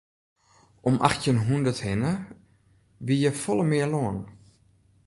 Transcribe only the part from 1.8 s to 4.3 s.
hinne wie hjir folle mear lân.